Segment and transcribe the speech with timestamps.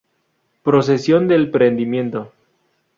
[0.63, 2.31] Procesión del Prendimiento.